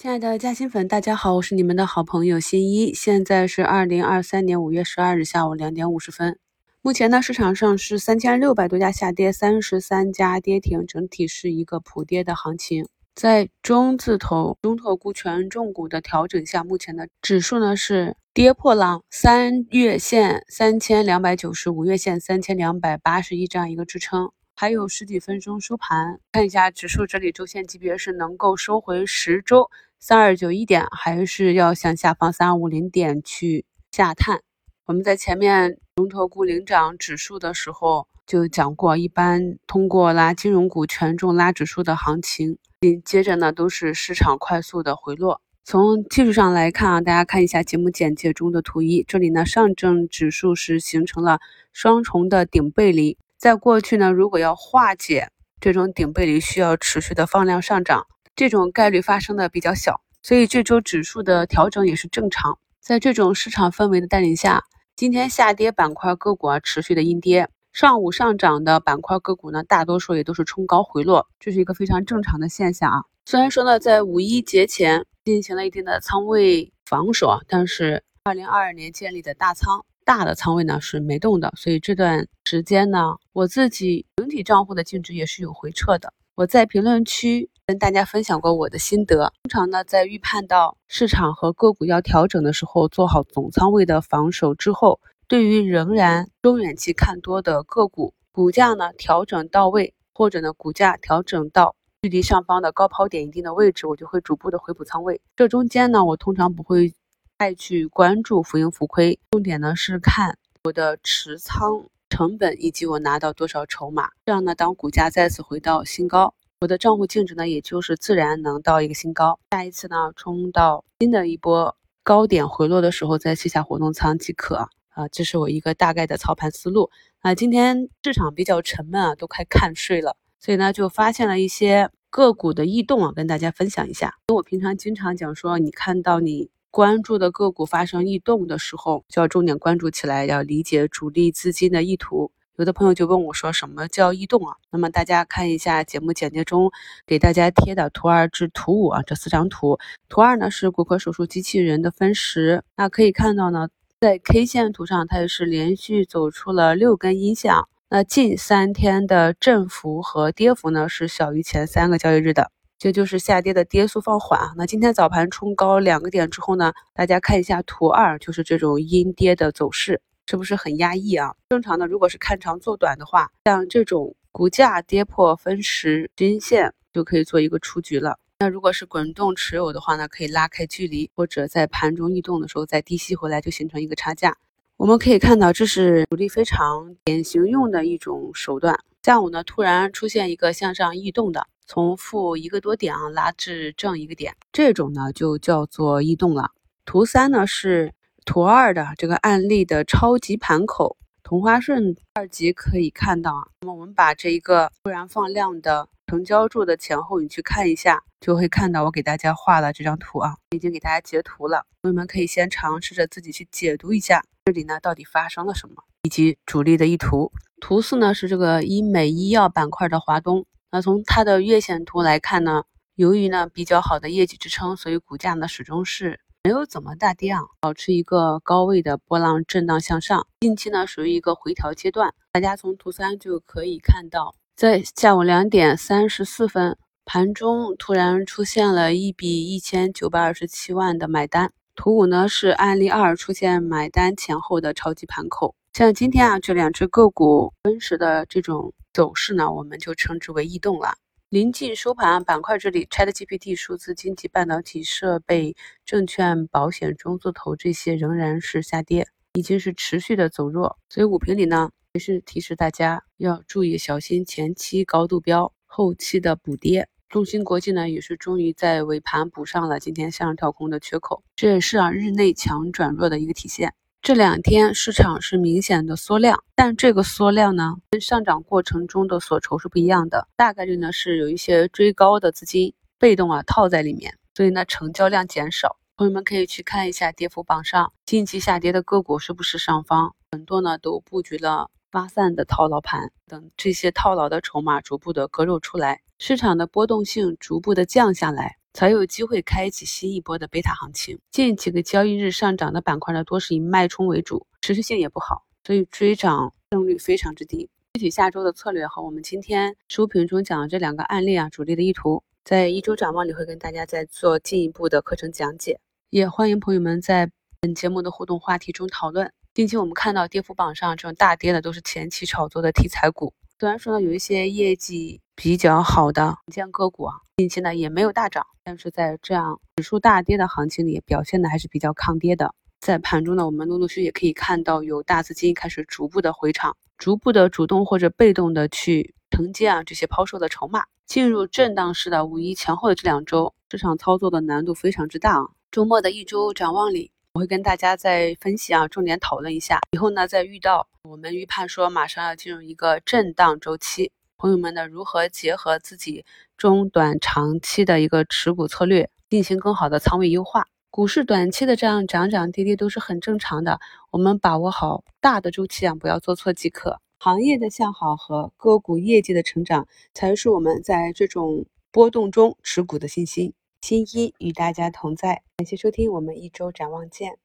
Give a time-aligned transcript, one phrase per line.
[0.00, 2.94] 亲爱的嘉兴粉，大家好，我是你们的好朋友新一。
[2.94, 6.38] 现在是二零二三年五月十二日下午两点五十分。
[6.80, 12.86] 目前呢，市场上是三千六百多家下跌，三十三家跌停，整体是一个普跌的行情。
[13.14, 24.30] 在中字头、中特估、权重股的调整下，目前的指数呢是跌破了三月线三千两百九十五月线三千两百八十一这样一个支撑。
[24.56, 29.70] 还有十几分钟收盘，看一下指数这里周线级别是能够收回十周
[30.02, 34.40] 三二九一点，还是要向下方三二五零点去下探？
[34.86, 45.42] 我们在前面龙头股领涨指数的时候就讲过，一般通过拉金融股权重拉指数的行情，紧接着呢都是市场快速的回落。
[45.64, 51.40] 从技术上来看啊，大家看一下节目简介中的图一，这里呢上证指数是形成了
[51.74, 53.18] 双重的顶背离。
[53.36, 55.28] 在过去呢，如果要化解
[55.60, 58.06] 这种顶背离，需要持续的放量上涨，
[58.40, 62.58] 这种概率发生的比较小，所以这周指数的调整也是正常。
[62.80, 64.64] 在这种市场氛围的带领下，
[64.96, 73.02] 今天下跌板块个股啊持续的阴跌，上午上涨的板块个股呢，大多数也都是冲高回落，这是一个非常正常的现象啊。
[73.26, 79.84] 虽然说呢，在五一节前进行了一定的仓位防守啊，但是二零二二年建立的大仓。
[80.06, 86.14] 大的仓位呢是没动的，所以这段时间呢，我自己整体账户的净值也是有回撤的。
[86.36, 89.32] 我在评论区跟大家分享过我的心得。
[89.44, 105.20] 通常呢，在预判到市场和个股要调整的时候，做好总仓位的防守之后，对于仍然中远期看多的个股，股价呢调整到位，或者呢股价调整到距离上方的高抛点一定的位置，我就会逐步的回补仓位。
[105.36, 106.92] 这中间呢，我通常不会。
[107.38, 114.10] 再去关注浮盈浮亏，重点呢是看我的持仓成本以及我拿到多少筹码。
[114.26, 119.40] 这样呢，当股价再次回到新高，我的账户净值呢也就是自然能到一个新高。
[119.50, 124.68] 下一次呢，冲到新的一波高点回落的时候，再卸下活动仓即可。
[124.90, 126.90] 啊，这是我一个大概的操盘思路。
[127.20, 134.18] 啊，今天市场比较沉闷啊，都快看睡了，所以呢就发现了一些个股的异动啊，跟大家分享一下。
[134.28, 136.50] 我平常经常讲说，你看到你。
[136.72, 142.30] 关注的个股发生异动的时候，就要重点关注起来，要理解主力资金的意图。
[142.60, 146.70] 有的朋友就问我说：“什么叫异动啊？”那么大家看一下节目简介中
[147.06, 149.78] 给大家贴的图二至图五啊，这四张图。
[150.10, 157.54] 图二呢是骨科手术机器人的分时，那可以看到呢，在 K 线图上它也是连续走出了六根阴线，
[157.88, 162.52] 那近三天的振幅和跌幅呢是小于前三个交易日的。
[162.78, 164.52] 这就是下跌的跌速放缓啊。
[164.58, 171.34] 那今天早盘冲高两个点之后呢，大家看一下图二，就是这种阴跌的走势，是不是很压抑啊？
[171.48, 178.16] 正常的，如果是看长做短的话，像这种股价跌破分时均线就可以做一个出局了。
[178.38, 184.36] 那如果是滚动持有的话呢，可以拉开距离，或者在盘中异动的时候再低吸回来，就形成一个差价。
[184.76, 188.78] 我们可以看到，这是主力非常典型用的一种手段。
[189.02, 191.48] 下午呢，突然出现一个向上异动的。
[191.66, 196.52] 从负一个多点啊拉至正一个点，这种呢就叫做异动了。
[196.84, 197.92] 图三呢是
[198.30, 203.48] 图二的这个案例的超级盘口，同花顺二级可以看到啊。
[203.62, 211.66] 那么我们把这一个突然放量的成交柱的前后，你去看一下，就会看到我给大家画了这张图啊，已经给大家截图了。
[211.82, 217.32] 朋友们可以先尝试着自己去解读一下，这里呢到底发生了什么，以及主力的意图。
[217.60, 220.46] 图四呢是这个医美医药板块的华东。
[220.70, 222.62] 那从它的月线图来看呢，
[222.94, 230.26] 由于呢比较好的业绩支撑，所以股价呢始终是没有怎么大跌啊，保持一个高位的波浪震荡向上。
[230.40, 241.52] 近期呢属于一个回调阶段，大家从图三就可以看到，在下午两点三十四分，盘中突然出现了一笔一千九百二十七万的买单。
[241.74, 245.54] 图五呢是案例二出现买单前后的超级盘口。
[245.74, 248.72] 像今天啊这两只个股分时的这种。
[248.92, 250.94] 走势呢，我们就称之为异动了。
[251.30, 255.54] 临近收盘，板块这里，ChatGPT、数字经济、半导体设备、
[255.84, 260.76] 证券、保险、中字头这些仍然是下跌，已经是持续的走弱。
[260.88, 266.88] 所以五评里呢，也是提示大家要注意小心前期高度标，后期的补跌。
[267.08, 273.72] 中芯国际呢，也是终于在尾盘补上了今天向上跳空的缺口，这也是啊日内强转弱的一个体现。
[274.02, 285.76] 这两天市场是明显的缩量，但这个缩量呢，跟上涨过程中的所筹是不一样的，大概率呢是有一些追高的资金被动啊套在里面，所以呢成交量减少。
[285.98, 301.18] 朋友们可以去看一下跌幅榜上近期下跌的个股是不是上方，很多呢都布局了发散的套牢盘，等这些套牢的筹码逐步的割肉出来，市场的波动性逐步的降下来，才有机会开启新一波的贝塔行情。
[301.30, 307.68] 近几个交易日上涨的板块呢，多是以脉冲为主，持续性也不好，所以追涨胜率非常之低。
[307.94, 315.80] 具体下周的策略和我们今天收评中讲的这两个案例啊，主力的意图，在一周展望里会跟大家再做进一步的课程讲解。
[316.10, 317.30] 也欢迎朋友们在
[317.60, 319.32] 本节目的互动话题中讨论。
[319.52, 332.54] 近期我们看到跌幅榜上这种大跌的都是前期炒作的题材股，虽然说呢有一些业绩比较好的稳健个股啊，近期呢也没有大涨，但是在这样指数大跌的行情里，表现的还是比较抗跌的。
[332.78, 345.48] 在盘中呢，我们陆陆续续也可以看到有大资金开始逐步的回场，逐步的主动或者被动的去承接啊这些抛售的筹码，进入震荡式的五一前后的这两周，市场操作的难度非常之大啊。
[345.70, 347.10] 周末的一周展望里。
[347.32, 349.78] 我会跟大家再分析啊，重点讨论一下。
[349.92, 354.10] 以后呢，再遇到我们预判说马上要进入一个震荡周期，
[354.40, 356.24] 朋友们呢如何结合自己
[356.56, 360.66] 中短长期的一个持股策略，进行更好的仓位优化？
[360.88, 367.02] 股市短期的这样涨涨跌跌都是很正常的，我们把握好大的周期啊，不要做错即可。
[367.18, 373.52] 行业的向好和个股业绩的成长，才是我们在这种波动中持股的信心。
[373.82, 377.36] 新一与大家同在，感谢收听，我们一周展望见。